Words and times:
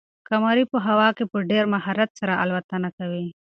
قمري 0.27 0.63
په 0.71 0.77
هوا 0.87 1.09
کې 1.17 1.25
په 1.31 1.37
ډېر 1.51 1.63
مهارت 1.73 2.09
سره 2.19 2.33
الوتنه 2.43 2.89
کوي. 2.97 3.27